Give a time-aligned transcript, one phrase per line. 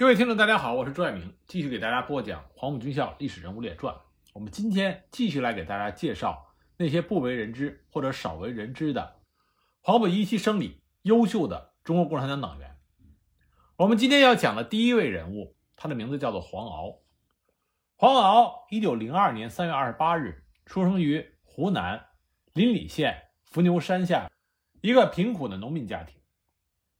[0.00, 3.94] 各位听众，大家好，我是朱爱明，继续给大家播讲《黄埔军校历史人物列传》。
[4.32, 9.20] 我们今天继续来给大家介绍那些不为人知或者少为人知的
[9.82, 12.78] 黄埔一期生里优秀的中国共产党党员。
[13.76, 17.00] 我们今天要讲的第一位人物，他的名字叫做黄鳌。
[17.96, 22.06] 黄鳌，一九零二年三月二十八日出生于湖南
[22.54, 24.30] 临澧县伏牛山下
[24.80, 26.16] 一个贫苦的农民家庭，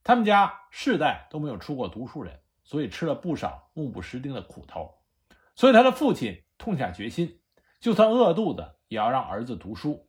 [0.05, 2.39] 他们家世代都没有出过读书人。
[2.71, 4.95] 所以吃了不少目不识丁的苦头，
[5.57, 7.41] 所以他的父亲痛下决心，
[7.81, 10.09] 就算饿肚子也要让儿子读书。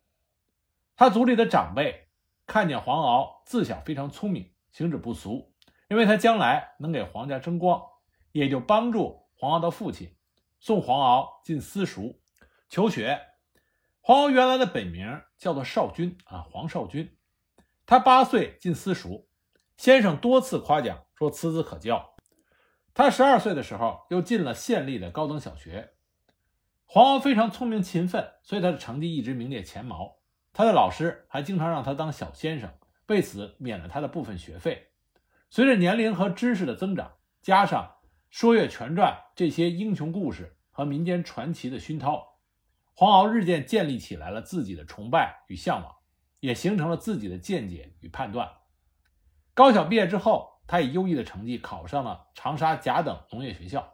[0.95, 2.09] 他族里的长辈
[2.45, 5.51] 看见黄鳌自小非常聪明，行止不俗，
[5.87, 7.81] 认为他将来能给皇家争光，
[8.31, 10.15] 也就帮助黄鳌的父亲
[10.59, 12.21] 送黄鳌进私塾
[12.69, 13.19] 求学。
[14.01, 17.17] 黄鳌原来的本名叫做少君啊，黄少君。
[17.87, 19.25] 他八岁进私塾，
[19.77, 22.10] 先生多次夸奖说此子可教。
[22.93, 25.93] 他十二岁的时候，又进了县立的高等小学。
[26.85, 30.17] 黄鳌非常聪明勤奋，所以他的成绩一直名列前茅。
[30.51, 32.69] 他的老师还经常让他当小先生，
[33.07, 34.89] 为此免了他的部分学费。
[35.49, 37.81] 随着年龄和知识的增长，加上
[38.29, 42.39] 《说岳全传》这些英雄故事和民间传奇的熏陶，
[42.93, 45.95] 黄鳌日渐建立起来了自己的崇拜与向往，
[46.41, 48.51] 也形成了自己的见解与判断。
[49.53, 50.50] 高小毕业之后。
[50.71, 53.93] 他以优异的成绩考上了长沙甲等农业学校，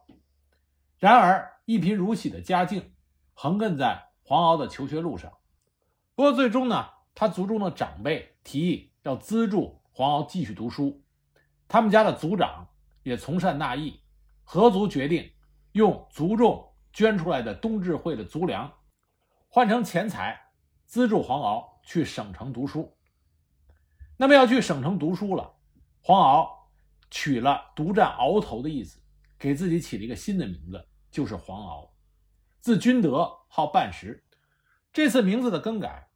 [1.00, 2.94] 然而一贫如洗的家境
[3.33, 5.33] 横亘在黄鳌的求学路上。
[6.14, 11.03] 不过最终呢，他族中的长辈提议要资助黄鳌继续读书，
[11.67, 12.67] 他们家的族长
[13.02, 14.00] 也从善纳义，
[14.44, 15.31] 合族决定
[15.72, 18.72] 用族众捐出来的冬至会的族粮
[19.48, 20.39] 换成钱财，
[20.86, 22.95] 资助黄鳌去省城读书。
[24.16, 25.55] 那么要去省城读书了，
[26.03, 26.57] 黄鳌。
[27.10, 29.00] 取了“独占鳌头”的意思，
[29.38, 31.90] 给自己起了一个新的名字，就是黄鳌，
[32.60, 34.24] 字君德，号半时。
[34.92, 36.10] 这次名字的更改，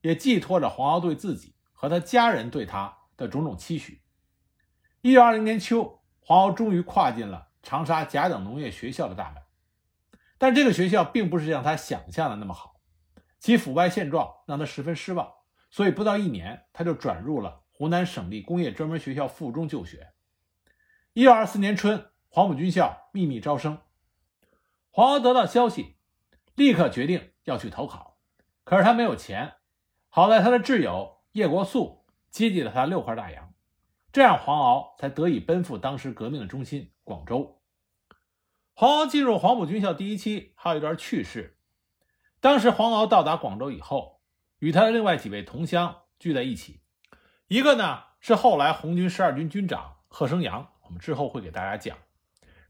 [0.00, 4.02] 也寄托着黄鳌对自己和他家人对他的种种期许。
[5.00, 9.42] 一九二零年秋，黄鳌终于跨进了长沙甲等农业学校的大门，
[10.38, 12.80] 但这个学校并不是像他想象的那么好，
[13.40, 15.28] 其腐败现状让他十分失望，
[15.70, 20.12] 所以不到一年，他就转入了湖南省立工业专门学校附中就学。
[21.18, 23.80] 一九二四年春，黄埔军校秘密招生。
[24.88, 25.96] 黄鳌得到消息，
[26.54, 28.20] 立刻决定要去投考。
[28.62, 29.54] 可是他没有钱，
[30.08, 33.52] 好在他的挚友叶国素接济了他六块大洋，
[34.12, 37.60] 这样黄鳌才得以奔赴当时革命的中心广州。
[38.72, 41.58] 黄鳌进入黄埔军校第一期还有一段趣事。
[42.38, 44.20] 当时黄鳌到达广州以后，
[44.60, 46.80] 与他的另外几位同乡聚在一起，
[47.48, 50.74] 一个呢是后来红军十二军军长贺生阳。
[50.88, 51.98] 我们之后会给大家讲，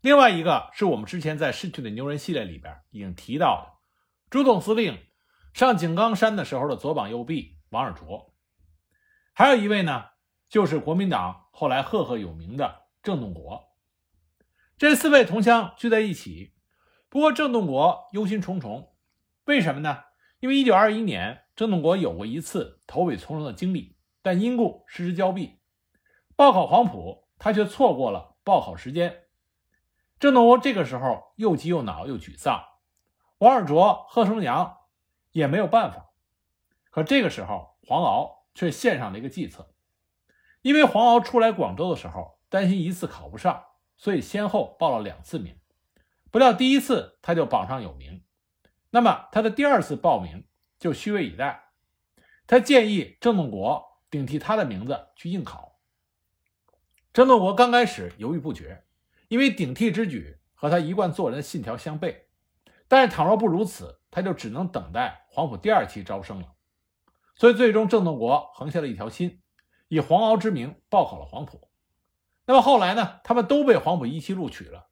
[0.00, 3.78] 另外一个是我们之前在《逝去的牛人》系列里边已经提到的，
[4.28, 4.98] 朱总司令
[5.54, 8.32] 上井冈山的时候的左膀右臂王尔琢，
[9.32, 10.06] 还有一位呢，
[10.48, 13.68] 就是国民党后来赫赫有名的郑洞国。
[14.76, 16.54] 这四位同乡聚在一起，
[17.08, 18.88] 不过郑洞国忧心忡忡，
[19.44, 20.02] 为什么呢？
[20.40, 25.60] 因为1921年郑洞国有过一次投笔从戎的经历，但因故失之交臂，
[26.34, 27.27] 报考黄埔。
[27.38, 29.24] 他却错过了报考时间，
[30.18, 32.64] 郑洞国这个时候又急又恼又沮丧，
[33.38, 34.78] 王尔琢、贺生阳
[35.30, 36.10] 也没有办法。
[36.90, 39.72] 可这个时候，黄鳌却献上了一个计策，
[40.62, 43.64] 因为黄鳌出来广州的时候担心一次考不上，
[43.96, 45.56] 所以先后报了两次名，
[46.30, 48.24] 不料第一次他就榜上有名，
[48.90, 51.70] 那么他的第二次报名就虚位以待。
[52.48, 55.67] 他建议郑洞国顶替他的名字去应考。
[57.18, 58.84] 郑洞国刚开始犹豫不决，
[59.26, 62.14] 因为顶替之举和他一贯做人的信条相悖。
[62.86, 66.52] 但是倘若不如此，他就只能等待黄埔第二期招生了。
[67.34, 69.40] 所以最终郑洞国横下了一条心，
[69.88, 71.68] 以黄鳌之名报考了黄埔。
[72.46, 73.18] 那么后来呢？
[73.24, 74.86] 他们都被黄埔一期录取了，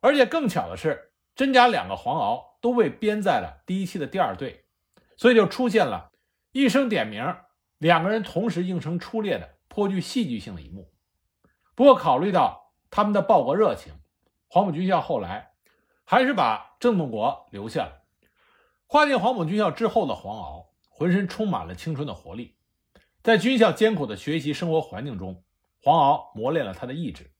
[0.00, 4.66] 而且更巧的是，真假两个黄鳌都被编在了第一期的第二队，
[5.16, 6.12] 所以就出现了
[6.52, 7.34] 一声点名，
[7.78, 10.93] 两个人同时应声出列的颇具戏剧性的一幕。
[11.74, 13.92] 不过，考虑到他们的报国热情，
[14.46, 15.54] 黄埔军校后来
[16.04, 18.02] 还是把郑洞国留下了。
[18.86, 22.56] 跨进黄埔军校之后的黄鳌，浑身充满了青春的活力。
[23.22, 25.42] 在军校艰苦的学习生活环境中，
[25.82, 27.32] 黄鳌磨练了他的意志，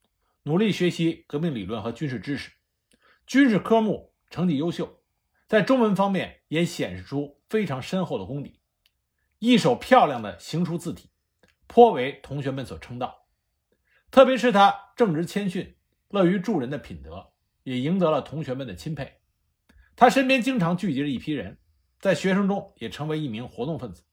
[0.43, 2.51] 努力学习革命理论和军事知识。
[3.27, 4.99] 军事科目成绩优秀，
[5.47, 8.59] 在中文方面也显示出非常深厚的功底，
[9.39, 11.11] 一手漂亮的行书字体，
[11.69, 13.24] 颇为同学们所称道。
[14.15, 15.75] 特别是他正直谦逊、
[16.09, 17.33] 乐于助人的品德，
[17.65, 19.13] 也赢得了同学们的钦佩。
[19.97, 21.59] 他身边经常聚集着一批人，
[21.99, 24.05] 在学生中也成为一名活动分子。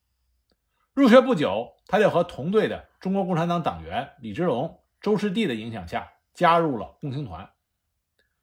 [0.95, 7.47] 入学不久，他就和同队的中国共产党党员李之龙、周士第的影响下，加入了共青团。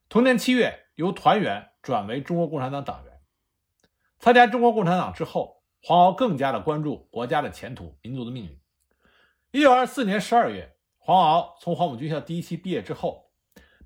[0.08, 3.20] 同年七月，由团员转为中国共产党党员。
[4.20, 8.60] 参加中国共产党之后，黄鳌更加的关注国家的前途、民族的命运。
[9.50, 10.76] 一九二四年十二月，
[11.08, 13.30] 黄鳌从黄埔军校第一期毕业之后，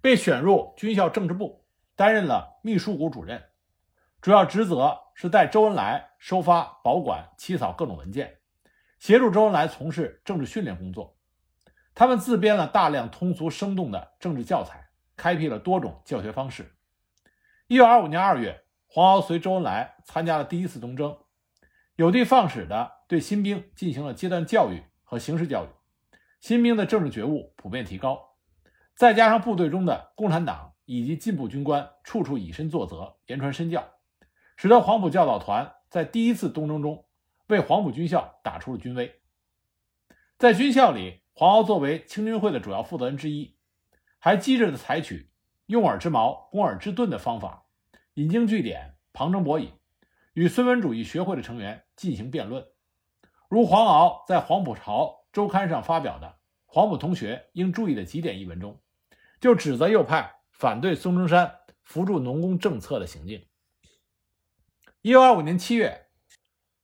[0.00, 1.64] 被选入军校政治部，
[1.94, 3.40] 担任了秘书股主任，
[4.20, 8.38] 主要职责是带周恩来收发、保管、起草各种文件。
[8.98, 11.16] 协助周恩来从事政治训练工作，
[11.94, 16.74] 他们自编了大量通俗生动的政治教材，开辟了多种教学方式。
[17.68, 21.16] 一九二五年二月，黄鳌随周恩来参加了第一次东征，
[21.94, 25.68] 有的放矢地对新兵进行了阶段教育和形式教育，
[26.42, 28.34] 新兵的政治觉悟普遍提高。
[28.96, 33.88] 再加上部队中的共产党以及进步军官处处以身作则，言传身教，
[34.56, 37.06] 使得黄埔教导团在第一次东征中。
[37.46, 39.20] 为黄埔军校打出了军威。
[40.36, 43.56] 在军校里，黄鳌作为清军会的主要负责人之一，
[44.18, 45.30] 还机智地采取
[45.66, 47.66] 用耳之矛攻耳之盾的方法，
[48.14, 49.72] 引经据典，旁征博引，
[50.32, 52.66] 与孙文主义学会的成员进行辩论。
[53.48, 56.26] 如黄鳌在《黄埔潮周刊》上发表的
[56.66, 58.80] 《黄埔同学应注意的几点》一文中，
[59.40, 63.46] 就指责右派反对孙中山扶助农工政策的行径。
[65.00, 66.00] 一九二五年七月。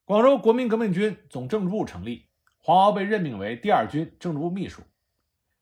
[0.05, 4.81] 广州国民革命军总政治部成立，黄鳌被任命为第二军政治部秘书。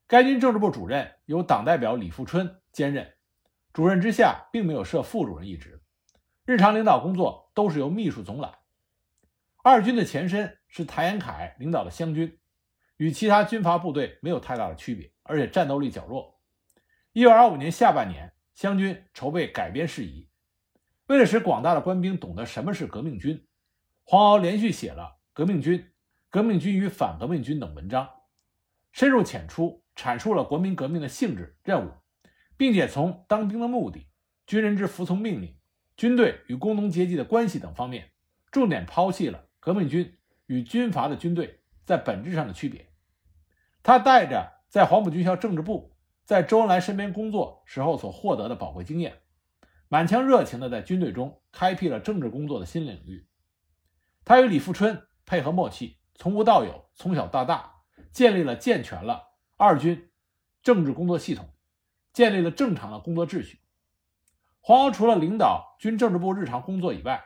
[0.07, 3.13] 该军政治部主任由党代表李富春兼任，
[3.73, 5.81] 主任之下并没有设副主任一职，
[6.45, 8.53] 日常领导工作都是由秘书总揽。
[9.61, 12.39] 二军的前身是谭延闿领导的湘军，
[12.97, 16.39] 与其他军阀部队没有太大的区别，而且战斗力较弱。
[17.13, 20.29] 一九二五年下半年，湘军筹备改编事宜，
[21.07, 23.47] 为了使广大的官兵懂得什么是革命军。
[24.03, 25.03] 黄鳌连续写了
[25.33, 25.79] 《革命军》
[26.29, 28.09] 《革命军与反革命军》等文章，
[28.91, 31.91] 深入浅出阐述了国民革命的性质、任务，
[32.55, 34.07] 并且从当兵的目的、
[34.45, 35.55] 军人之服从命令、
[35.95, 38.11] 军队与工农阶级的关系等方面，
[38.49, 42.86] 重点剖析了革命军与军阀的军队在本质上的区别。
[43.87, 45.95] 他带着在黄埔军校政治部、
[46.25, 49.19] 在周恩来身边工作时候所获得的宝贵经验，
[49.87, 53.25] 满腔热情地在军队中开辟了政治工作的新领域。
[54.25, 57.75] 他与李富春配合默契，从无到有，从小到大，
[58.11, 59.23] 建立了健全了
[59.55, 60.09] 二军
[60.61, 61.47] 政治工作系统，
[62.11, 63.61] 建立了正常的工作秩序。
[64.59, 67.23] 黄鳌除了领导军政治部日常工作以外，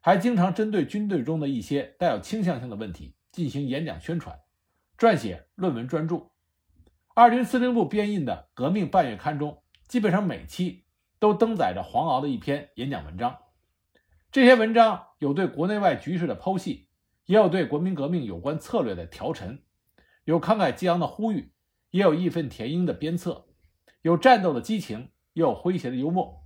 [0.00, 4.38] 还经常针对军队中的一些带有倾向性的问题进行演讲宣传，
[4.98, 6.30] 撰写论文专著。
[7.14, 10.84] 二军司令部编印的《革命半月刊》中，基本上每期
[11.18, 13.38] 都登载着黄鳌的一篇演讲文章。
[14.32, 16.88] 这些文章有对国内外局势的剖析，
[17.26, 19.62] 也有对国民革命有关策略的调陈，
[20.24, 21.52] 有慷慨激昂的呼吁，
[21.90, 23.46] 也有义愤填膺的鞭策，
[24.02, 26.44] 有战斗的激情，也有诙谐的幽默，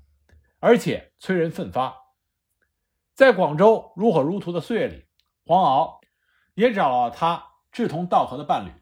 [0.61, 1.97] 而且催人奋发。
[3.15, 5.07] 在广州如火如荼的岁月里，
[5.47, 6.01] 黄鳌
[6.55, 8.73] 也找了他志同道合的伴侣。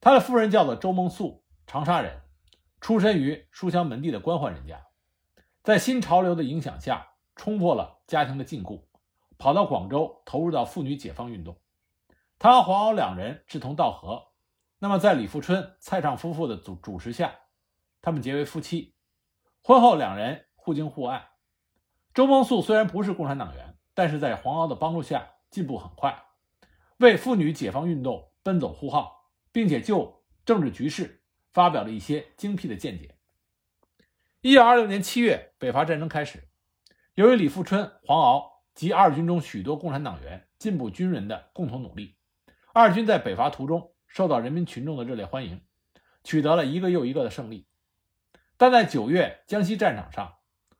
[0.00, 2.22] 他的夫人叫做周梦素，长沙人，
[2.80, 4.86] 出身于书香门第的官宦人家，
[5.62, 7.08] 在新潮流的影响下。
[7.34, 8.82] 冲破了家庭的禁锢，
[9.38, 11.56] 跑到广州投入到妇女解放运动。
[12.38, 14.28] 他和黄敖两人志同道合，
[14.78, 17.34] 那么在李富春、蔡畅夫妇的主主持下，
[18.02, 18.94] 他们结为夫妻。
[19.62, 21.30] 婚后两人互敬互爱。
[22.12, 26.22] 周梦素虽然不是共产党员，但是在黄敖的帮助下进步很快，
[27.02, 31.20] 为妇女解放运动奔走呼号，并且就政治局势
[31.52, 33.16] 发表了一些精辟的见解。
[34.40, 36.48] 一九二六年七月，北伐战争开始。
[37.14, 42.14] 由于李富春、黄鳌及二军中许多共产党员、进步军人的共同努力，
[42.72, 45.60] 二军在北伐途中受到人民群众的热烈欢迎，
[46.22, 47.66] 取得了一个又一个的胜利。
[48.56, 50.36] 但在九月江西战场上，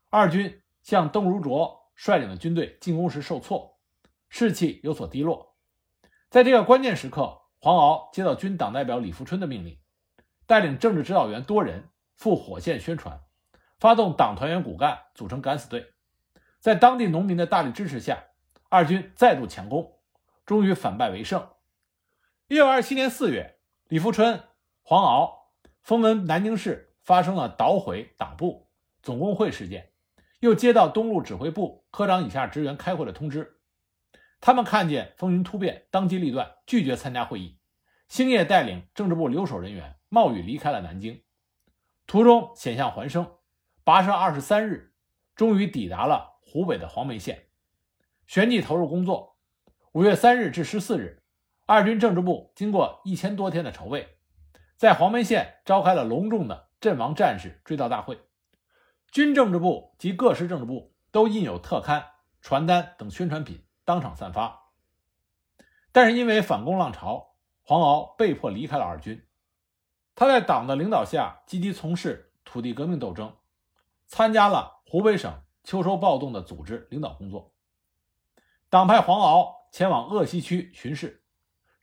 [0.08, 3.76] 二军向邓如琢率领的军队进攻时受挫，
[4.28, 5.51] 士气有所低落。
[6.32, 9.78] 在这个关键时刻，黄鳌接到军党代表李富春的命令，
[10.46, 13.20] 带领政治指导员多人赴火线宣传，
[13.78, 15.92] 发动党团员骨干组成敢死队。
[16.58, 18.24] 在当地农民的大力支持下，
[18.70, 19.98] 二军再度强攻，
[20.46, 21.46] 终于反败为胜。
[22.48, 23.58] 一九二七年四月，
[23.88, 24.42] 李富春、
[24.80, 25.34] 黄鳌
[25.82, 28.70] 风闻南京市发生了捣毁党部
[29.02, 29.92] 总工会事件，
[30.40, 33.58] 又接到东路指挥部科长以下职员开会的通知。
[34.42, 37.60] 他们看见风云突变，当机立断，拒绝参加会议，
[38.08, 41.22] 星夜带领政治部留守人员冒雨离开了南京。
[42.08, 43.36] 途中险象环生，
[43.84, 44.94] 跋涉二十三日，
[45.36, 47.46] 终于抵达了湖北的黄梅县，
[48.26, 49.36] 旋即投入工作。
[49.92, 51.22] 五月三日至十四日，
[51.64, 54.18] 二军政治部经过一千多天的筹备，
[54.76, 58.18] 在黄梅县召开了隆重的阵亡战士追悼大会。
[59.12, 62.04] 军政治部及各师政治部都印有特刊、
[62.40, 64.70] 传单等宣传品，当场散发。
[65.92, 69.26] 但是因为反攻浪潮，黄鳌被迫离开了二军。
[70.14, 73.36] 他在党的领导下积极从事土地革命斗争，
[74.06, 77.54] 参加了湖北省秋收暴动的组织领导工作。
[78.68, 81.24] 党派黄鳌前往鄂西区巡视，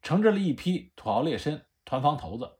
[0.01, 2.57] 惩治了一批土豪劣绅、团防头子。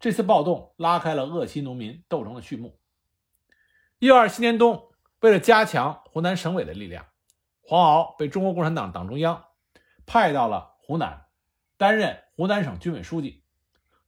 [0.00, 2.78] 这次暴动拉开了鄂西农民斗争的序幕。
[3.98, 4.90] 一九二七年冬，
[5.20, 7.06] 为了加强湖南省委的力量，
[7.70, 9.44] 黄鳌被中国共产党党中央
[10.06, 11.26] 派到了湖南，
[11.76, 13.44] 担任湖南省军委书记，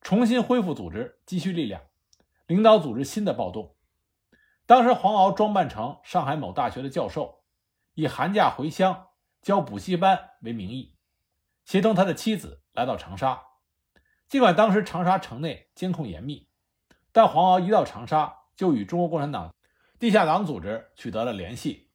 [0.00, 1.82] 重新恢复组织，积蓄力量，
[2.46, 3.76] 领导组织新的暴动。
[4.64, 7.42] 当时，黄鳌装扮成上海某大学的教授，
[7.92, 9.08] 以寒假回乡
[9.42, 10.96] 教补习班为名义，
[11.66, 13.42] 协同他的妻子来到长沙。
[14.26, 16.48] 尽管当时长沙城内监控严密，
[17.12, 19.54] 但黄鳌一到长沙就与中国共产党。
[19.98, 21.89] 地下党组织取得了联系，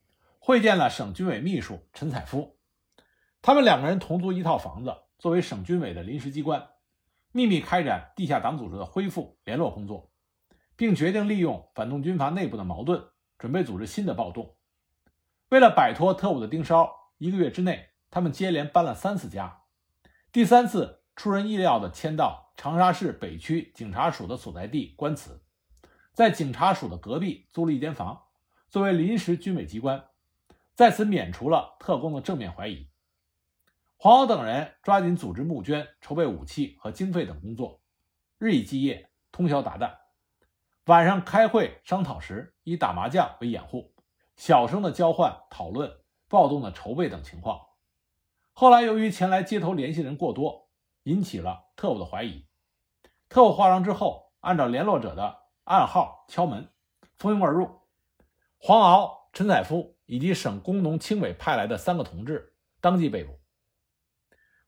[0.45, 2.59] 会见了省军委秘书陈采夫，
[3.41, 6.67] 他们两个人同租一套房子，作为省军委的临时机关，
[7.31, 10.11] 秘密开展地下党组织的恢复联络工作，
[10.75, 13.03] 并决定利用反动军阀内部的矛盾，
[13.39, 14.55] 准备组织新的暴动。
[15.49, 19.63] 为了摆脱特务的盯梢，一个月之内，他们接连搬了三次家。
[20.31, 25.41] 第三次出人意料地迁到长沙市北区警察署的所在地官祠。
[26.13, 28.25] 在警察署的隔壁租了一间房，
[28.69, 30.05] 作为临时军委机关，
[30.75, 32.89] 在此免除了特工的正面怀疑。
[33.98, 37.82] 黄敖等人抓紧组织募捐、筹备武器和经费等工作，
[38.38, 39.96] 日以继夜，通宵达旦。
[40.86, 43.96] 晚上开会商讨时，以打麻将为掩护，
[44.36, 45.91] 小声的交换讨论
[46.27, 47.62] 暴动的筹备等情况。
[48.51, 50.70] 后来由于前来接头联系人过多，
[51.03, 52.46] 引起了特务的怀疑。
[53.29, 55.46] 特务化妆之后，按照联络者的。
[55.63, 56.70] 暗号敲门，
[57.17, 57.82] 蜂拥而入。
[58.60, 63.39] 黄敖、陈载夫以及省工农青委派来的三个同志当即被捕。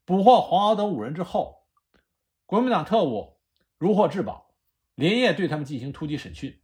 [0.06, 1.67] 捕获黄鳌等五人之后，
[2.46, 3.39] 国民党特务
[3.77, 4.53] 如获至宝，
[4.96, 6.62] 连夜对他们进行突击审讯。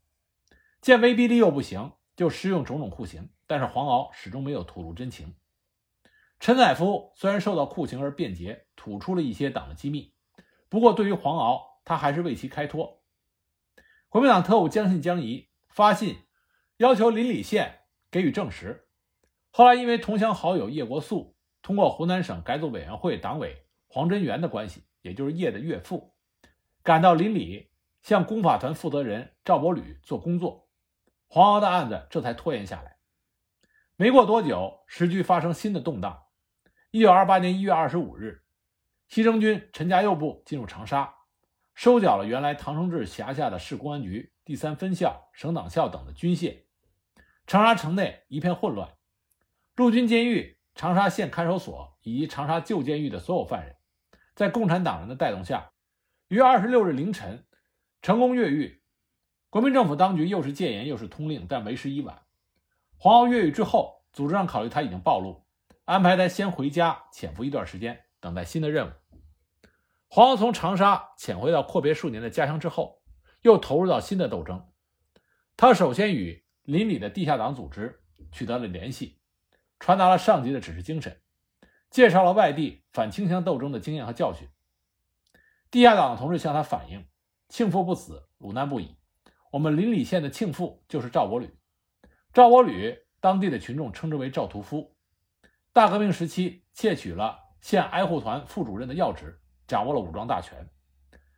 [0.82, 3.30] 见威逼利诱不行，就施用种种酷刑。
[3.46, 5.36] 但是黄鳌始终没有吐露真情。
[6.40, 10.14] 陈采夫虽然受到酷刑而辩解，吐出了一些党的机密，
[10.70, 13.04] 不过对于黄鳌，他还是为其开脱。
[14.10, 16.18] 国民党特务将信将疑，发信
[16.78, 17.83] 要求临澧县
[18.14, 18.86] 给予证实。
[19.50, 26.14] 后来因为同乡好友叶国素通过湖南省改组委员会党委黄真元的关系，也就是叶的岳父，
[26.84, 27.70] 赶到临澧
[28.04, 30.70] 向公法团负责人赵伯履做工作，
[31.28, 32.98] 黄鳌的案子这才拖延下来。
[33.96, 36.26] 没过多久，时局发生新的动荡。
[36.92, 38.44] 一九二八年一月二十五日，
[39.08, 41.16] 西征军陈家佑部进入长沙。
[41.74, 46.63] 收缴了原来唐生智辖下的市公安局第三分校、省党校等的军械，
[47.46, 48.96] 长沙城内一片混乱。
[49.76, 53.76] 陆军监狱、长沙县看守所以及长沙旧监狱的所有犯人，
[54.36, 55.72] 在共产党人的带动下，
[56.28, 57.46] 于二十六日凌晨
[58.02, 58.82] 成功越狱。
[59.50, 62.24] 国民政府当局又是戒严又是通令，但为时已晚。
[62.98, 65.46] 黄鳌越狱之后，组织上考虑他已经暴露，
[65.86, 68.92] 安排他先回家潜伏一段时间，等待新的任务。
[70.08, 73.02] 黄鳌从长沙潜回到阔别数年的家乡之后，
[73.42, 74.68] 又投入到新的斗争。
[75.58, 78.02] 他首先与邻里的地下党组织
[78.32, 79.20] 取得了联系，
[79.80, 81.22] 传达了上级的指示精神，
[81.90, 84.48] 介绍了外地反清乡斗争的经验和教训。
[85.70, 87.06] 地下党的同志向他反映
[87.50, 88.96] ：“庆父不死，鲁难不已。
[89.52, 91.56] 我们邻里县的庆父就是赵伯履，
[92.34, 94.96] 赵伯履当地的群众称之为赵屠夫。
[95.72, 100.70] 大革命时期窃取了县挨护团副主任的要职。”掌握了武装大权，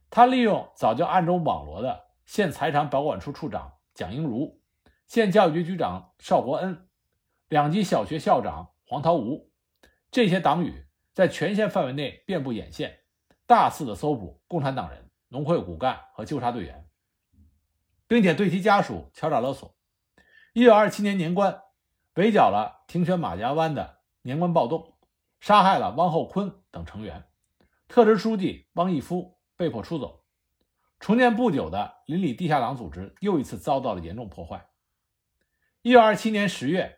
[0.10, 4.60] 他利用早就暗中网罗的县财产保管处处长蒋英如、
[5.08, 6.88] 县教育局局长邵国恩、
[7.48, 9.52] 两级小学校长黄桃吴
[10.12, 13.00] 这些党羽，在全县范围内遍布眼线，
[13.46, 16.88] 大肆的搜捕共产党人、农会骨干和纠察队员，
[18.08, 19.76] 并且对其家属敲诈勒索。
[20.54, 21.62] 一九二七年年关，
[22.16, 24.98] 围剿了庭轩马家湾的年关暴动，
[25.40, 27.26] 杀害了汪厚坤等成员。
[27.88, 30.24] 特支书记汪义夫被迫出走，
[31.00, 34.68] 重建不久的邻里地下党组织又一次遭到了严重破坏。
[35.86, 36.98] 一九二七年十月，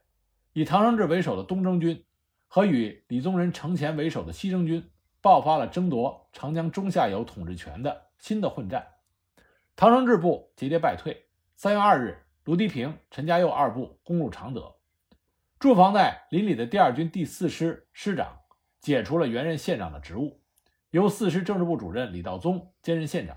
[0.53, 2.05] 以唐生智为首的东征军
[2.47, 4.89] 和与李宗仁、程潜为首的西征军
[5.19, 8.87] 爆发了争夺长江中下游统治权的新的混战。
[9.75, 11.25] 唐生智部节节败退，
[11.57, 14.77] 三月二日，卢迪平、陈家佑二部攻入常德，
[15.59, 18.39] 驻防在临里的第二军第四师师长
[18.79, 20.39] 解除了原任县长的职务，
[20.91, 23.35] 由四师政治部主任李道宗兼任县长。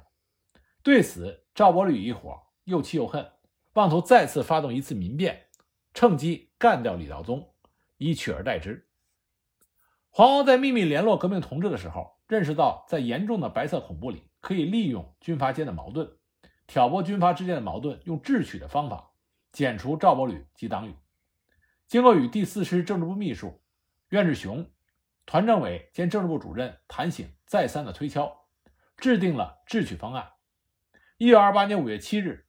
[0.84, 3.28] 对此，赵伯履一伙又气又恨，
[3.74, 5.46] 妄图再次发动一次民变，
[5.94, 7.54] 趁机干掉李道宗，
[7.98, 8.88] 以取而代之。
[10.08, 16.10] 黄鳌在秘密联络革命同志的时候，认识到在严重的白色恐怖里，可以利用军阀间的矛盾。
[16.66, 19.12] 挑拨军阀之间的矛盾，用智取的方法
[19.52, 20.94] 剪除赵伯履及党羽。
[21.86, 23.60] 经过与第四师政治部秘书
[24.08, 24.68] 苑志雄、
[25.26, 28.46] 团政委兼政治部主任谭醒再三的推敲，
[28.96, 30.28] 制定了智取方案。
[31.18, 32.46] 一九二八年五月七日，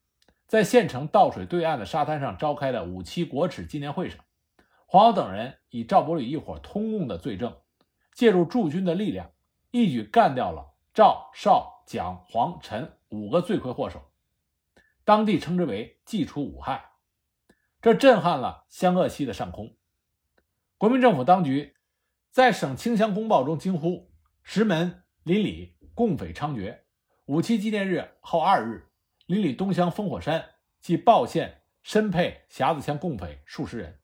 [0.52, 4.20] 在县城倒水对岸的沙滩上召开的五七国耻纪念会上，
[4.86, 7.56] 黄鳌等人以赵伯履一伙通共的罪证，
[8.14, 9.32] 借助驻军的力量，
[9.72, 14.02] 一举干掉了赵、邵、蒋、黄、陈五个罪魁祸首。
[15.06, 16.84] 当地称之为“祭除武害”，
[17.82, 19.78] 这震撼了湘鄂西的上空。
[20.78, 21.78] 国民政府当局
[22.30, 24.12] 在省清乡公报中惊呼
[24.44, 26.80] ：“石门、临里共匪猖獗，
[27.28, 28.91] 五七纪念日后二日，
[29.32, 34.02] 邻里东乡烽火山即鲍县申配匣子乡共匪数十人，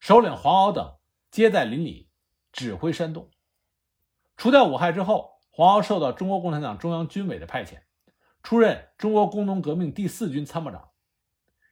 [0.00, 0.96] 首领黄鳌等
[1.30, 2.10] 皆在邻里
[2.50, 3.30] 指挥煽动。”
[4.36, 7.82] 除掉武害之后，黄鳌受到中国共产党中央军委的派遣。
[8.42, 10.90] 出任中国工农革命第四军参谋长。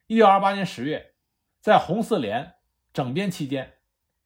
[0.07, 1.17] 一九二八年十月，
[1.61, 2.55] 在红四连
[2.93, 3.79] 整编期间，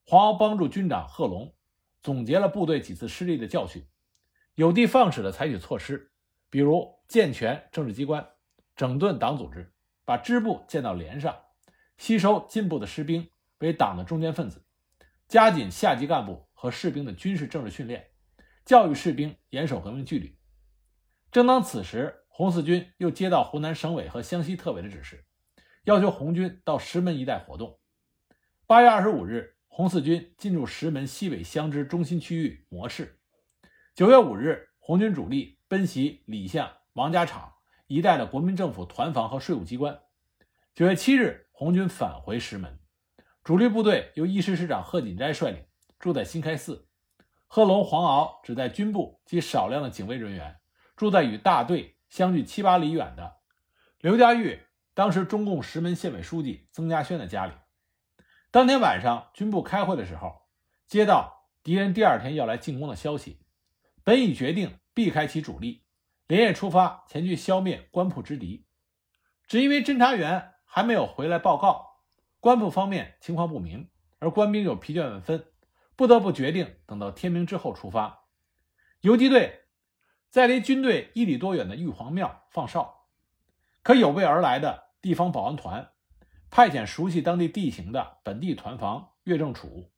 [0.05, 1.55] 黄鳌帮助军长贺龙
[2.03, 3.89] 总结了部队几次失利的教训，
[4.55, 6.13] 有的放矢地采取措施，
[6.51, 8.29] 比如健全政治机关，
[8.77, 9.73] 整顿党组织，
[10.05, 11.35] 把支部建到连上，
[11.97, 14.63] 吸收进步的士兵为党的中坚分子，
[15.27, 18.11] 加紧下级干部和士兵的军事政治训练，
[18.67, 20.39] 教育士兵严守革命纪律。
[21.33, 25.25] 正当此时，红四军又接到湖南省委和湘西特委的指示，
[25.85, 27.79] 要求红军到石门一带活动。
[28.67, 33.19] 八月二十五日，红四军进入石门西北乡支中心区域模式。
[33.95, 37.55] 九月五日，红军主力奔袭李巷、王家场
[37.87, 40.01] 一带的国民政府团防和税务机关。
[40.75, 42.79] 九月七日，红军返回石门，
[43.43, 45.65] 主力部队由一师师长贺锦斋率领，
[45.99, 46.89] 住在新开寺。
[47.47, 50.57] 贺龙、黄鳌只带军部及少量的警卫人员，
[50.97, 51.95] 住在与大队。
[52.09, 53.39] 相距七八里远的
[53.99, 54.63] 刘家峪，
[54.95, 57.53] 当时中共石门县委书记曾家轩的家里。
[58.53, 60.43] 当天晚上，军部开会的时候，
[60.87, 63.41] 接到敌人第二天要来进攻的消息，
[64.05, 65.83] 本已决定避开其主力，
[66.27, 68.67] 连夜出发前去消灭官铺之敌。
[69.47, 72.01] 只因为侦察员还没有回来报告，
[72.41, 75.47] 官铺方面情况不明，而官兵又疲倦万分，
[75.95, 78.27] 不得不决定等到天明之后出发。
[79.01, 79.63] 游击队。
[80.29, 83.07] 在离军队一里多远的玉皇庙放哨，
[83.83, 85.93] 可有备而来的地方保安团
[86.51, 89.91] 派遣熟悉当地地形的本地团防岳正楚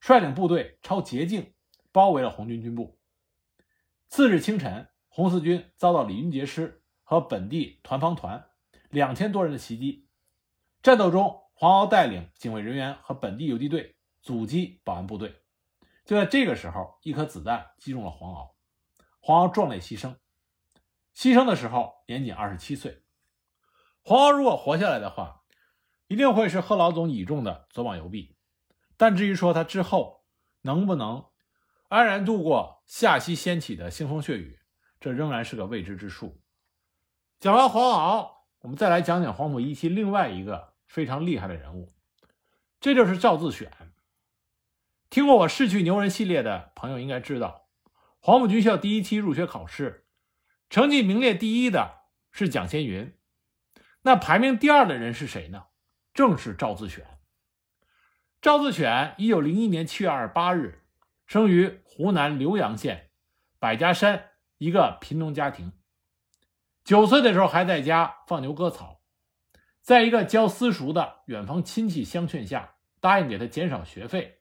[0.00, 1.54] 率领部队抄捷径
[1.92, 2.98] 包围了红军军部。
[4.08, 8.50] 次日清晨，红四军遭到李云杰师和本地团防团
[8.88, 10.06] 两千多人的袭击。
[10.80, 15.42] 战斗中，黄鳌带领警卫人员和本地游击队阻击保安部队。
[16.04, 18.52] 就在这个时候，一颗子弹击中了黄鳌。
[19.18, 20.14] 黄鳌壮烈牺牲，
[21.16, 23.02] 牺牲的时候年仅二十七岁。
[24.02, 25.42] 黄鳌如果活下来的话，
[26.06, 28.36] 一定会是贺老总倚重的左膀右臂。
[28.96, 30.22] 但至于说他之后
[30.60, 31.26] 能不能
[31.88, 34.57] 安然度过下西掀起的腥风血雨，
[35.00, 36.40] 这仍然是个未知之数。
[37.40, 38.30] 讲完黄鳌，
[38.60, 41.92] 我们再来讲讲黄埔一期另外一个非常厉害的人物，
[42.80, 43.70] 这就是赵自选。
[45.10, 47.68] 听过我逝去牛人系列的朋友应该知道。
[48.20, 50.06] 黄埔军校第一期入学考试，
[50.68, 53.16] 成绩名列第一的是蒋先云，
[54.02, 55.66] 那排名第二的人是谁呢？
[56.12, 57.06] 正是赵自选。
[58.42, 60.84] 赵自选，一九零一年七月二十八日
[61.26, 63.10] 生于湖南浏阳县
[63.58, 65.72] 百家山一个贫农家庭。
[66.84, 69.00] 九岁的时候还在家放牛割草，
[69.80, 74.40] 在一个教私塾的远方亲戚相劝下，答应给他减少学费。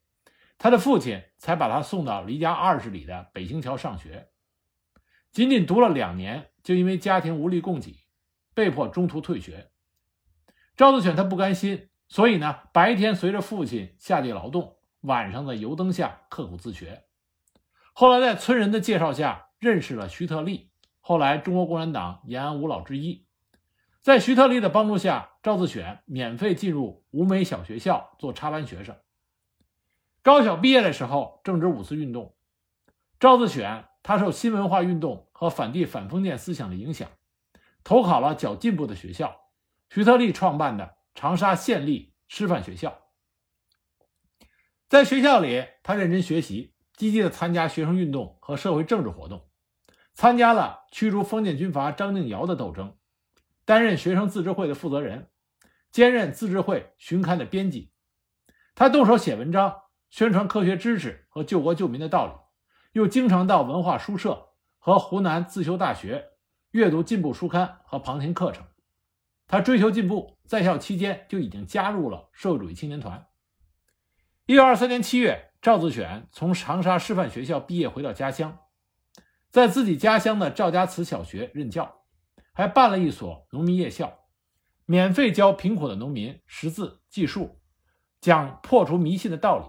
[0.58, 4.30] 他的父亲才把他送到离家二十里的北星桥上学，
[5.32, 8.08] 仅仅读了两年，就因为家庭无力供给，
[8.56, 9.69] 被迫中途退学。
[10.75, 17.03] 赵子选他不甘心，所以呢，白天随着父亲下地劳动，晚上在油灯下刻苦自学。
[17.93, 20.70] 后来在村人的介绍下，认识了徐特立，
[21.02, 23.26] 后来中国共产党延安五老之一。
[24.02, 28.96] 在徐特立的帮助下，赵自选免费进入五美小学校做插班学生。
[30.22, 32.36] 高小毕业的时候，正值五四运动，
[33.20, 37.10] 赵自选他受新文化运动和反帝反封建思想的影响，
[37.84, 39.41] 投考了较进步的学校，
[39.89, 43.02] 徐特立创办的长沙县立师范学校。
[44.88, 49.48] 在学校里，他认真学习，积极的参加学生运动和社会政治活动，
[50.16, 52.98] 参加了驱逐封建军阀张敬尧的斗争，
[53.64, 55.30] 担任学生自治会的负责人，
[55.92, 57.92] 兼任自治会巡刊的编辑。
[58.74, 62.34] 他动手写文章，宣传科学知识和救国救民的道理，
[62.94, 66.32] 又经常到文化书社和湖南自修大学
[66.72, 68.66] 阅读进步书刊和旁听课程。
[69.46, 73.28] 他追求进步，在校期间就已经加入了社会主义青年团。
[74.50, 78.60] 一九二三年七月，赵自选从长沙师范学校毕业，回到家乡，
[79.50, 82.06] 在自己家乡的赵家祠小学任教，
[82.54, 84.20] 还办了一所农民夜校，
[84.86, 87.60] 免费教贫苦的农民识字记数，
[88.22, 89.66] 讲破除迷信的道理，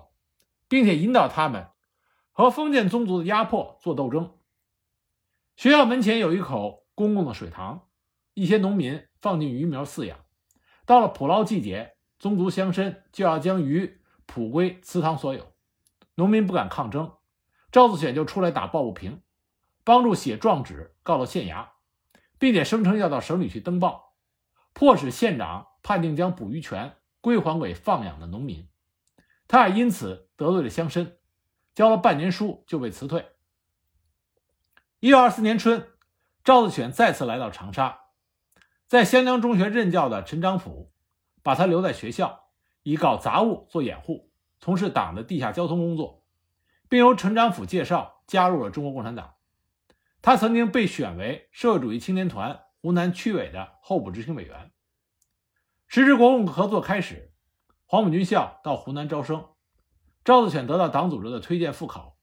[0.68, 1.66] 并且引导他们
[2.30, 4.38] 和封建宗族的压迫做斗争。
[5.56, 7.88] 学校门前有一口公共的水塘，
[8.34, 10.20] 一些农民放进鱼苗饲养，
[10.86, 13.96] 到了捕捞季节，宗族乡绅就要将鱼。
[14.28, 15.54] 普归祠堂所有，
[16.14, 17.14] 农民不敢抗争，
[17.72, 19.22] 赵自选就出来打抱不平，
[19.84, 21.70] 帮助写状纸告到县衙，
[22.38, 24.12] 并且声称要到省里去登报，
[24.74, 28.68] 迫使县长判定将捕鱼权归还给放养的农民。
[29.48, 31.14] 他也因此得罪了乡绅，
[31.74, 33.26] 交了半年书就被辞退。
[35.00, 35.88] 一九二四年春，
[36.44, 38.02] 赵自选再次来到长沙，
[38.86, 40.92] 在湘江中学任教的陈章甫
[41.42, 42.47] 把他留在学校。
[42.90, 46.24] 以搞杂物做掩护，从事党的地下交通工作，
[46.88, 49.34] 并由陈章甫介绍加入了中国共产党。
[50.22, 54.72] 他曾经被选为社会主义青年团湖南区委的候补执行委员。
[55.86, 57.34] 时值国共合作开始，
[57.84, 59.48] 黄埔军校到湖南招生，
[60.24, 62.16] 赵自选得到党组织的推荐复考，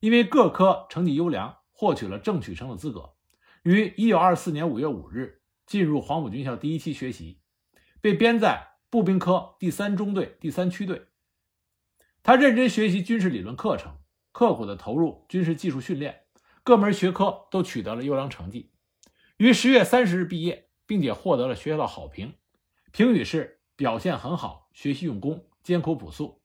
[0.00, 3.14] 因为各科成绩优良，获取了正取生的资格，
[3.62, 7.38] 于1924年5月5日进入黄埔军校第一期学习，
[8.00, 8.69] 被编在。
[8.90, 11.06] 步兵科第三中队第三区队，
[12.24, 13.98] 他认真学习军事理论课程，
[14.32, 16.24] 刻苦地投入军事技术训练，
[16.64, 18.72] 各门学科都取得了优良成绩。
[19.36, 22.34] 于十月三十日毕业，并且获得了学校的好评，
[22.90, 26.42] 评语是表现很好，学习用功，艰苦朴素。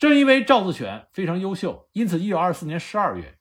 [0.00, 3.38] 正因为赵自选非常优秀，因此一九二四年十二月，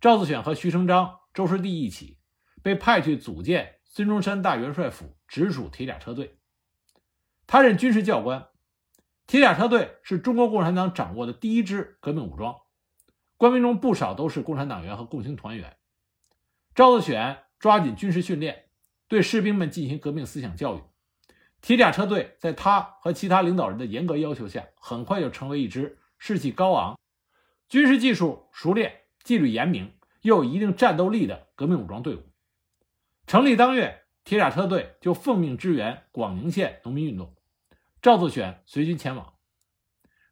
[0.00, 2.16] 赵自选和徐成章、周师弟一起
[2.62, 6.39] 被派去组建孙中山大元帅府直属铁甲车队。
[7.52, 8.46] 他任军事教官，
[9.26, 12.54] 铁甲车队是中国共产党掌握的第一支革命武装，
[13.36, 15.76] 官兵中不少都是共产党员和共青团员。
[16.76, 18.66] 赵自选抓紧军事训练，
[19.08, 20.82] 对士兵们进行革命思想教育。
[21.60, 26.96] 铁甲车队在他和其他领导人的严格要求下，很快就成为一支士气高昂、
[27.68, 32.22] 军事技术熟练、纪律严明又有一定战斗力的革命武装队伍。
[33.26, 37.34] 成立当月，铁甲车队就奉命支援广宁县农民运动。
[38.02, 39.34] 赵作选随军前往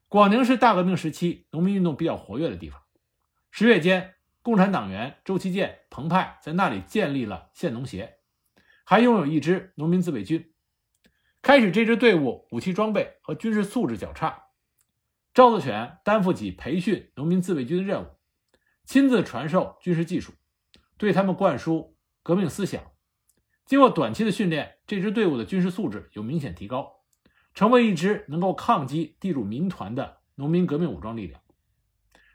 [0.09, 2.81] 广宁，是大革命时期农民运动比较活跃的地方。
[3.51, 8.21] 十月间，共产党员周其建、彭湃在那里建立了县农协，
[8.85, 10.51] 还拥有一支农民自卫军。
[11.43, 14.45] 开始，这支队伍武器装备和军事素质较差。
[15.35, 18.07] 赵作选担负起培训农民自卫军的任务，
[18.87, 20.33] 亲自传授军事技术，
[20.97, 22.83] 对他们灌输革命思想。
[23.67, 26.98] 经过短期的训练，这支队伍的军事素质有明显提高。
[27.59, 31.41] 成为一支能够抗击地主民团的农民革命武装力量。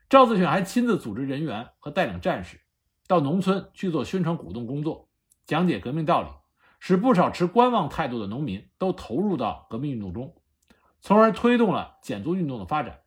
[0.10, 2.60] 赵自选还亲自组织人员和带领战士
[3.08, 5.08] 到农村去做宣传鼓动工作，
[5.46, 6.28] 讲解革命道理，
[6.82, 10.36] 使不少持观望态度的农民都投入到革命运动中，
[11.00, 13.00] 从而推动了减租运动的发展。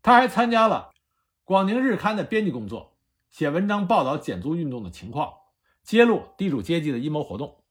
[0.00, 0.92] 他还参加了
[1.44, 2.96] 《广宁日刊》的编辑工作，
[3.28, 5.34] 写文章报道减租运动的情况，
[5.82, 7.62] 揭露地主阶级的阴谋活动。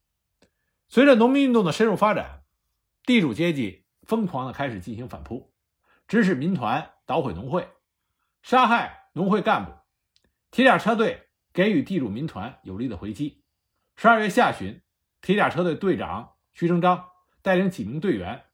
[0.88, 2.43] 随着农民运动的深入发展。
[3.06, 5.54] 地主阶级疯狂地开始进行反扑，
[6.08, 7.68] 指使民团捣毁农会，
[8.42, 9.74] 杀害农会干部。
[10.52, 13.44] 铁甲车队给予地主民团有力的回击。
[13.98, 14.82] 十二月下旬，
[15.22, 17.10] 铁甲车队队长徐成章
[17.42, 18.46] 带领几名队员，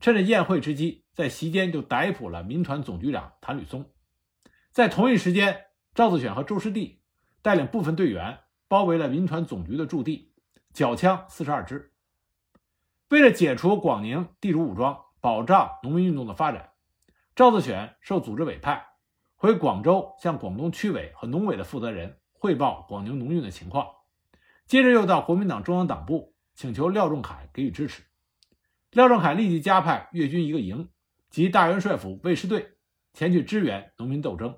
[0.00, 3.90] 趁着宴会之机，在席间就逮捕了民团总局长谭履松。
[4.72, 7.02] 在同一时间，赵自选和周师弟
[7.42, 10.32] 带领部分队员包围了民团总局的驻地，
[10.72, 11.92] 缴枪四十二支。
[13.08, 16.72] 为了解除广宁地主武装，保障农民运动的发展，
[17.34, 18.86] 赵自选受组织委派
[19.34, 23.86] 回广州，向广东区委和农委的负责人汇报广宁农运的情况。
[24.66, 28.02] 接着又到国民党中央党部请求廖仲恺给予支持。
[28.90, 30.90] 廖仲恺立即加派粤军一个营
[31.30, 32.74] 及大元帅府卫士队
[33.14, 34.54] 前去支援农民斗争。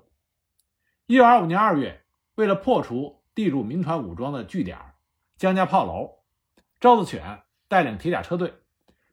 [1.05, 2.03] 一九二五年二月，
[2.35, 4.77] 为了破除地主民团武装的据点
[5.37, 6.19] 江家炮楼，
[6.81, 7.43] 赵自选。
[7.71, 8.53] 带领铁甲车队，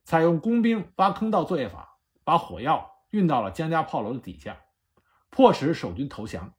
[0.02, 4.56] 采用工兵挖坑道作业法，把火药运到了江家炮楼的底下，
[5.30, 6.54] 迫使守军投降。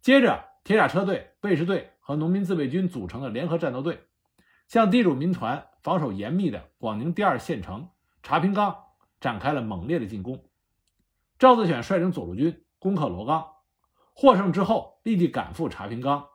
[0.00, 4.06] 接着，铁甲车队、卫士队和农民自卫军组成的联合战斗队，
[4.66, 7.90] 向地主民团防守严密的广宁第二县城
[8.22, 8.84] 茶坪岗
[9.20, 10.42] 展开了猛烈的进攻。
[11.38, 13.48] 赵自选率领左路军攻克罗岗，
[14.14, 16.28] 获胜之后，立即赶赴茶坪岗，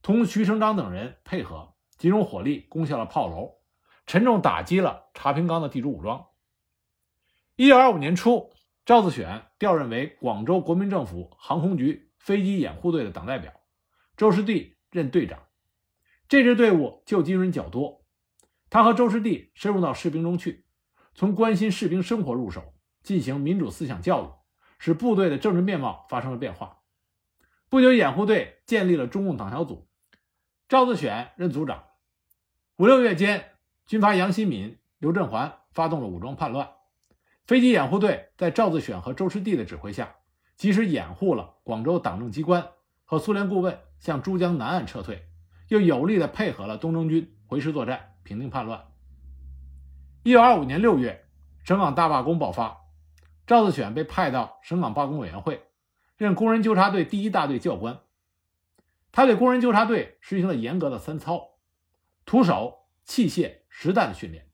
[0.00, 3.56] 同徐成章等人配合，集中火力攻下了炮楼，
[4.06, 6.26] 沉重打击了茶坪冈的地主武装。
[7.56, 8.52] 一九二五年初，
[8.84, 13.52] 赵自选调任为广州国民政府航空局飞机掩护队的党代表，
[14.16, 15.38] 周师弟任队长。
[16.28, 18.04] 这支队伍救济人较多，
[18.70, 20.64] 他和周师弟深入到士兵中去，
[21.14, 24.30] 从关心士兵生活入手，进行民主思想教育，
[24.78, 26.78] 使部队的政治面貌发生了变化。
[27.68, 29.88] 不久，掩护队建立了中共党小组，
[30.68, 31.84] 赵自选任组长。
[32.76, 33.51] 五六月间，
[33.86, 36.70] 军阀杨新民、刘振环发动了武装叛乱。
[37.46, 40.14] 飞机掩护队在赵自选和周师弟的指挥下，
[40.56, 42.70] 及时掩护了广州党政机关
[43.04, 45.26] 和苏联顾问向珠江南岸撤退，
[45.68, 48.86] 又有力地配合了东征军回师作战，平定叛乱。
[50.22, 51.26] 一九二五年六月，
[51.64, 52.78] 省港大罢工爆发，
[53.44, 55.66] 赵自选被派到省港罢工委员会，
[56.16, 57.98] 任工人纠察队第一大队教官。
[59.10, 61.58] 他对工人纠察队实行了严格的三操：
[62.24, 64.46] 徒手、器械、实弹的训练，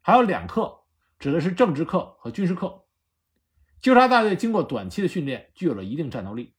[0.00, 0.78] 还有两课。
[1.18, 2.84] 指的是政治课和军事课。
[3.82, 6.54] 纠察大队经过短期的训练，具有了一定战斗力。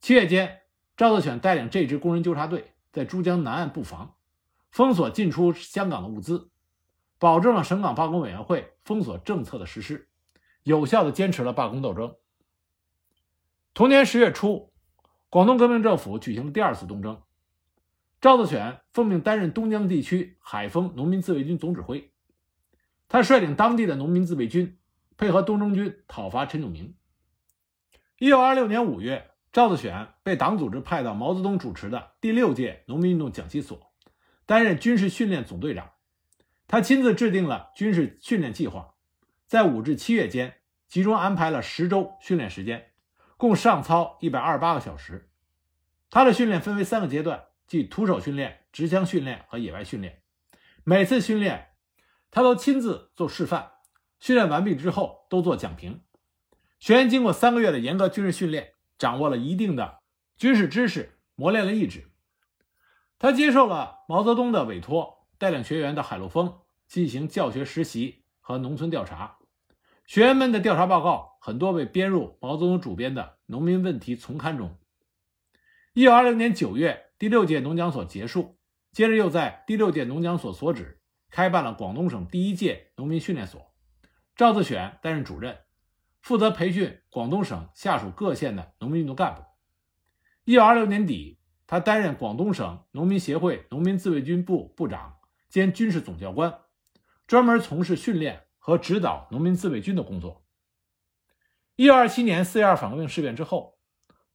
[0.00, 0.60] 七月间，
[0.96, 4.14] 赵自选带领这支工人纠察队在珠江南岸布防，
[4.70, 6.52] 封锁进出香港的物资，
[7.18, 10.08] 保证了省港罢工委员会封锁政策的实施，
[10.62, 12.14] 有效地坚持了罢工斗争。
[13.72, 14.72] 同年十月初，
[15.30, 17.20] 广东革命政府举行了第二次东征，
[18.24, 22.10] 赵自选奉命担任东江地区海丰农民自卫军总指挥。
[23.06, 24.78] 他率领当地的农民自卫军，
[25.18, 26.94] 配合东征军讨伐陈炯明。
[28.18, 33.92] 一九二六年五月，赵自选被党组织派到毛泽东主持的第六届农民运动讲习所，
[34.46, 35.90] 担任军事训练总队长。
[36.66, 38.94] 他亲自制定了军事训练计划，
[39.44, 40.54] 在五至七月间
[40.88, 42.86] 集中安排了十周训练时间，
[43.36, 45.28] 共上操一百二十八个小时。
[46.08, 50.22] 他的训练分为三个阶段，即徒手训练、持枪训练和野外训练。
[50.84, 51.70] 每次训练。
[52.36, 53.70] 他都亲自做示范，
[54.18, 56.02] 训练完毕之后都做讲评。
[56.80, 60.00] 学员经过三个月的严格军事训练，掌握了一定的
[60.36, 62.10] 军事知识，磨练了意志。
[63.20, 69.38] 他接受了毛泽东的委托，带领学员到海陆丰进行教学实习和农村调查。
[70.04, 74.76] 学员们的调查报告很多被编入毛泽东主编的《农民问题丛刊》中。
[75.92, 78.58] 一九二零年九月，第六届农讲所结束，
[78.92, 81.00] 接着又在第六届农讲所所址。
[81.30, 83.74] 开办了广东省第一届农民训练所，
[84.36, 85.58] 赵自选担任主任，
[86.22, 89.42] 负责培训广东省下属各县的农民运动干部。
[90.44, 95.16] 一九二六年底，他担任广东省农民协会农民自卫军部部长
[95.48, 96.60] 兼军事总教官，
[97.26, 100.44] 专门从事训练和指导农民自卫军的工作。
[101.74, 103.76] 一九二七年四月二反革命事变之后，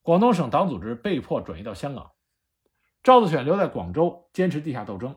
[0.01, 2.11] 广东省党组织被迫转移到香港，
[3.09, 5.15] 赵自选留在广州坚持地下斗争。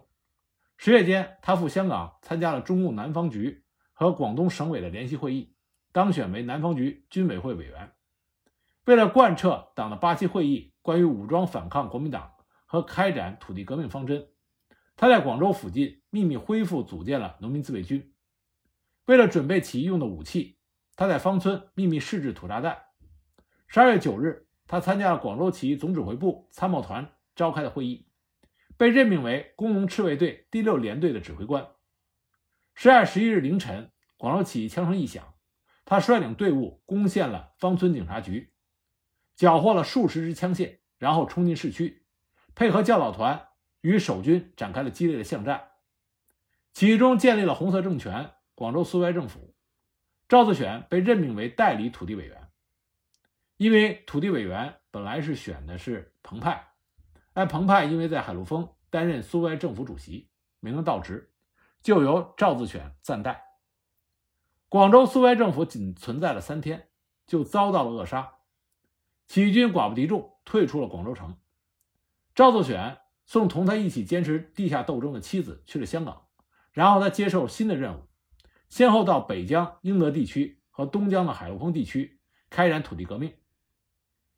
[0.78, 5.54] 十月间，他赴香港参加了中共南方局和广东省委的联席会议，
[5.92, 7.92] 当选为南方局军委会委员。
[8.86, 12.32] 为了贯彻党的八七会议关于武装反抗国民党
[12.64, 14.26] 和开展土地革命方针，
[14.96, 18.14] 他在广州附近秘密恢复组建了农民自卫军。
[19.04, 20.56] 为了准备起义用的武器，
[20.96, 22.84] 他在芳村秘密试制土炸弹。
[23.66, 28.06] 十二月九日，他参加了广州起义总指挥部参谋团召开的会议。
[28.76, 31.68] 被任命为工农赤卫队第六联队的指挥官。
[32.74, 35.34] 十二月十一日凌晨，广州起义枪声一响，
[35.84, 38.52] 他率领队伍攻陷了芳村警察局，
[39.36, 42.04] 缴获了数十支枪械，然后冲进市区，
[42.54, 43.48] 配合教导团
[43.82, 45.68] 与守军展开了激烈的巷战。
[46.72, 49.54] 起义中建立了红色政权——广州苏维埃政府。
[50.28, 52.48] 赵自选被任命为代理土地委员，
[53.58, 56.71] 因为土地委员本来是选的是彭湃。
[57.34, 60.28] 而彭湃因为在海陆丰担任苏维埃政府主席，
[60.60, 61.32] 没能到职，
[61.80, 63.42] 就由赵自选暂代。
[64.68, 66.88] 广州苏维埃政府仅存在了三天，
[67.26, 68.34] 就遭到了扼杀，
[69.28, 71.38] 起义军寡不敌众，退出了广州城。
[72.34, 76.26] 赵自选送同他一起坚持地下斗争的妻子去了香港，
[76.72, 78.08] 然后他接受新的任务，
[78.68, 83.34] 先后到北疆英德地区和东江的海陆丰地区开展土地革命。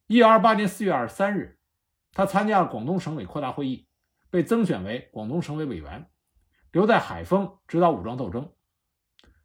[0.06, 1.58] 一九二八年四月二十三日。
[2.14, 3.88] 他参加了广东省委扩大会议，
[4.30, 6.08] 被增选为广东省委委员，
[6.70, 8.52] 留在海丰指导武装斗争。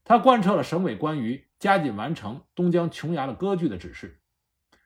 [0.03, 4.21] 他贯彻了省委关于加紧完成东江琼崖的割据的指示，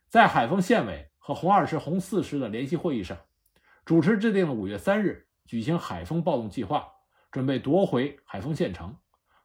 [0.10, 3.18] 在海丰县委和红二师、红四师的联席会议上，
[3.86, 6.88] 主持制定了五月三日举行海丰暴动计划，
[7.32, 8.98] 准备夺回海丰县城，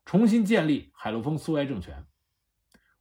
[0.04, 2.06] 重新建立海陆丰苏维埃政权。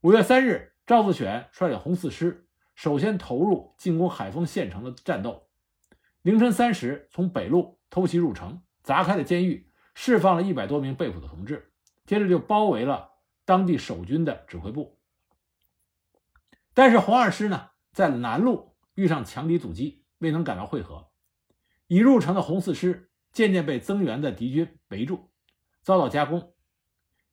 [0.01, 2.46] 五月三日，赵自选率领红四师
[2.77, 5.47] 首先投入进攻海丰县城的战斗。
[6.21, 11.73] 凌晨三时，从北路偷袭入城，砸开了监狱，释放了一百多名被捕的同志。
[12.05, 13.13] 接着就包围了
[13.45, 14.99] 当地守军的指挥部，
[16.75, 21.09] 但是红二师呢，在南路遇上强敌阻击，未能赶到会合。
[21.87, 25.31] 已入城的红四师渐渐被增援的敌军围住，
[25.81, 26.53] 遭到夹攻。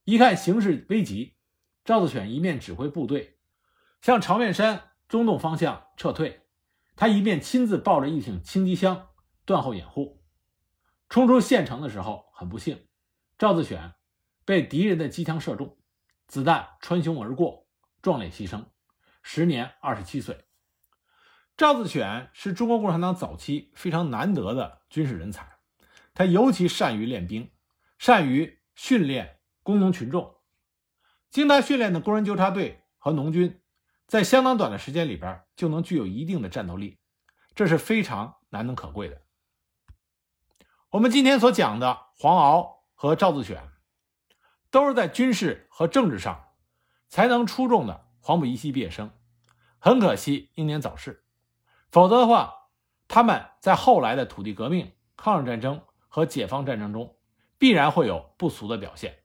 [0.04, 1.36] 一看形势危急，
[1.84, 3.38] 赵自选一面指挥部队
[4.00, 6.42] 向长面山中洞方向撤退，
[6.96, 9.10] 他一面亲自抱着一挺轻机枪
[9.44, 10.24] 断后掩护。
[11.08, 12.88] 冲出县城的时候，很不幸，
[13.38, 13.94] 赵自选。
[14.44, 15.78] 被敌人的机枪射中，
[16.26, 17.68] 子弹穿胸而过，
[18.02, 18.64] 壮烈牺牲，
[19.22, 20.46] 时年二十七岁。
[21.56, 25.48] 赵自选是中国共产党早期非常难得的军事人才，
[26.12, 27.52] 他尤其善于练兵，
[27.98, 30.34] 善于训练工农群众。
[31.30, 33.60] 经他训练的工人纠察队和农军，
[34.06, 36.98] 在相当短的时间里边就能具有一定的战斗力，
[37.54, 39.20] 这是非常难能可贵的。
[40.90, 43.70] 我们今天所讲的黄鳌和赵自选。
[44.70, 46.48] 都是在军事和政治上
[47.08, 49.12] 才能出众的黄埔一期毕业生，
[49.78, 51.24] 很可惜英年早逝。
[51.92, 52.70] 否则的话，
[53.06, 57.16] 他们在后来的土地革命、抗日战争和解放战争中
[57.56, 59.22] 必然会有不俗的表现。